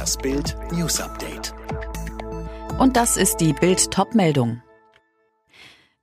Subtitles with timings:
[0.00, 1.52] Das Bild News Update.
[2.78, 4.62] Und das ist die Bild Topmeldung.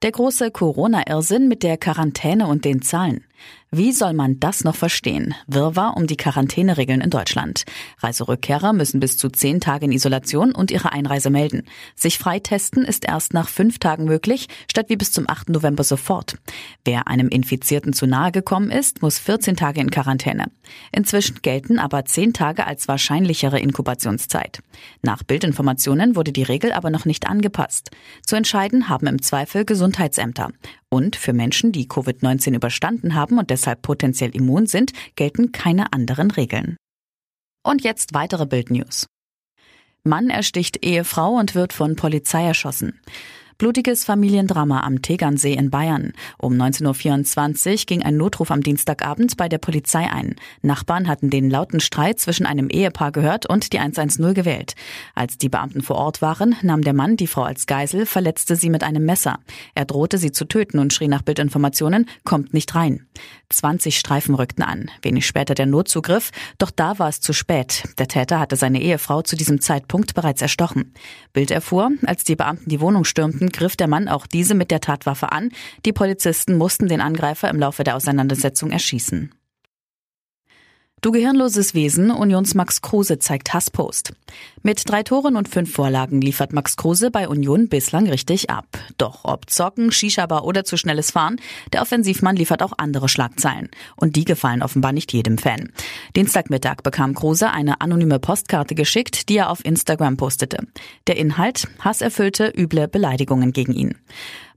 [0.04, 3.26] Der große Corona-Irrsinn mit der Quarantäne und den Zahlen.
[3.70, 5.36] Wie soll man das noch verstehen?
[5.46, 7.66] Wirrwarr um die Quarantäneregeln in Deutschland.
[8.00, 11.64] Reiserückkehrer müssen bis zu zehn Tage in Isolation und ihre Einreise melden.
[11.94, 15.50] Sich freitesten ist erst nach fünf Tagen möglich, statt wie bis zum 8.
[15.50, 16.38] November sofort.
[16.86, 20.46] Wer einem Infizierten zu nahe gekommen ist, muss 14 Tage in Quarantäne.
[20.94, 24.60] Inzwischen gelten aber zehn Tage als wahrscheinlichere Inkubationszeit.
[25.02, 27.92] Nach Bildinformationen wurde die Regel aber noch nicht angepasst.
[28.26, 30.52] Zu entscheiden haben im Zweifel Gesundheitsämter.
[30.90, 36.32] Und für Menschen, die Covid-19 überstanden haben und deshalb potenziell immun sind, gelten keine anderen
[36.32, 36.78] Regeln.
[37.66, 39.08] Und jetzt weitere Bildnews.
[40.04, 43.02] Mann ersticht Ehefrau und wird von Polizei erschossen.
[43.58, 46.14] Blutiges Familiendrama am Tegernsee in Bayern.
[46.38, 50.36] Um 19.24 Uhr ging ein Notruf am Dienstagabend bei der Polizei ein.
[50.62, 54.76] Nachbarn hatten den lauten Streit zwischen einem Ehepaar gehört und die 110 gewählt.
[55.16, 58.70] Als die Beamten vor Ort waren, nahm der Mann die Frau als Geisel, verletzte sie
[58.70, 59.40] mit einem Messer.
[59.74, 63.08] Er drohte sie zu töten und schrie nach Bildinformationen, kommt nicht rein.
[63.50, 64.92] 20 Streifen rückten an.
[65.02, 67.86] Wenig später der Notzugriff, doch da war es zu spät.
[67.98, 70.94] Der Täter hatte seine Ehefrau zu diesem Zeitpunkt bereits erstochen.
[71.34, 74.82] Bild erfuhr, als die Beamten die Wohnung stürmten, griff der Mann auch diese mit der
[74.82, 75.52] Tatwaffe an.
[75.86, 79.32] Die Polizisten mussten den Angreifer im Laufe der Auseinandersetzung erschießen.
[81.00, 84.14] Du gehirnloses Wesen, Unions Max Kruse zeigt Hasspost.
[84.64, 88.66] Mit drei Toren und fünf Vorlagen liefert Max Kruse bei Union bislang richtig ab.
[88.98, 91.40] Doch ob Zocken, Shisha-Bar oder zu schnelles Fahren,
[91.72, 93.70] der Offensivmann liefert auch andere Schlagzeilen.
[93.96, 95.72] Und die gefallen offenbar nicht jedem Fan.
[96.18, 100.66] Dienstagmittag bekam Kruse eine anonyme Postkarte geschickt, die er auf Instagram postete.
[101.06, 103.94] Der Inhalt, hasserfüllte, üble Beleidigungen gegen ihn.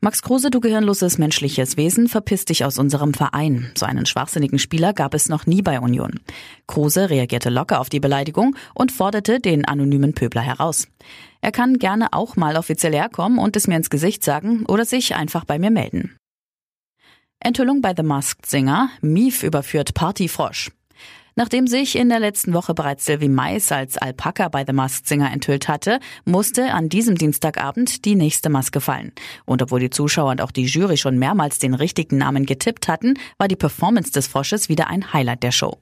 [0.00, 3.72] Max Kruse, du gehirnloses menschliches Wesen, verpiss dich aus unserem Verein.
[3.76, 6.20] So einen schwachsinnigen Spieler gab es noch nie bei Union.
[6.66, 10.88] Kruse reagierte locker auf die Beleidigung und forderte den anonymen Pöbler heraus.
[11.42, 15.14] Er kann gerne auch mal offiziell herkommen und es mir ins Gesicht sagen oder sich
[15.14, 16.16] einfach bei mir melden.
[17.38, 18.88] Enthüllung bei The Masked Singer.
[19.02, 20.70] Mief überführt Partyfrosch.
[21.40, 25.32] Nachdem sich in der letzten Woche bereits Sylvie Mais als Alpaka bei The Masked Singer
[25.32, 29.12] enthüllt hatte, musste an diesem Dienstagabend die nächste Maske fallen.
[29.46, 33.14] Und obwohl die Zuschauer und auch die Jury schon mehrmals den richtigen Namen getippt hatten,
[33.38, 35.78] war die Performance des Frosches wieder ein Highlight der Show.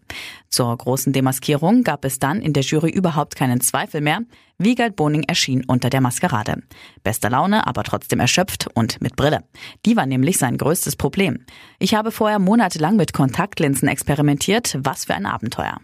[0.49, 4.21] Zur großen Demaskierung gab es dann in der Jury überhaupt keinen Zweifel mehr.
[4.61, 6.63] Wiegald Boning erschien unter der Maskerade.
[7.05, 9.45] Bester Laune, aber trotzdem erschöpft und mit Brille.
[9.87, 11.47] Die war nämlich sein größtes Problem.
[11.79, 14.77] Ich habe vorher monatelang mit Kontaktlinsen experimentiert.
[14.81, 15.81] Was für ein Abenteuer.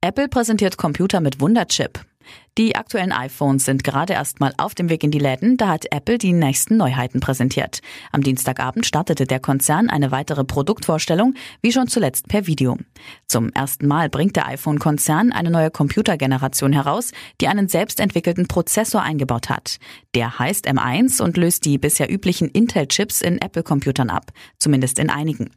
[0.00, 2.00] Apple präsentiert Computer mit Wunderchip.
[2.58, 5.86] Die aktuellen iPhones sind gerade erst mal auf dem Weg in die Läden, da hat
[5.92, 7.80] Apple die nächsten Neuheiten präsentiert.
[8.10, 12.76] Am Dienstagabend startete der Konzern eine weitere Produktvorstellung, wie schon zuletzt per Video.
[13.28, 19.48] Zum ersten Mal bringt der iPhone-Konzern eine neue Computergeneration heraus, die einen selbstentwickelten Prozessor eingebaut
[19.48, 19.78] hat.
[20.16, 25.50] Der heißt M1 und löst die bisher üblichen Intel-Chips in Apple-Computern ab, zumindest in einigen.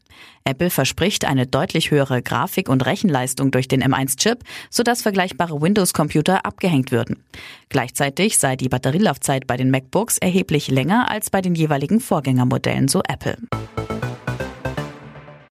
[0.46, 6.92] Apple verspricht eine deutlich höhere Grafik- und Rechenleistung durch den M1-Chip, sodass vergleichbare Windows-Computer abgehängt
[6.94, 7.22] würden.
[7.68, 13.02] Gleichzeitig sei die Batterielaufzeit bei den MacBooks erheblich länger als bei den jeweiligen Vorgängermodellen, so
[13.06, 13.36] Apple.